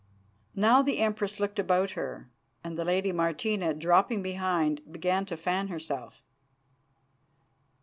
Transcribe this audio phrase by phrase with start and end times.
[0.55, 2.27] "Now the Empress looked about her,
[2.63, 6.23] and the lady Martina, dropping behind, began to fan herself.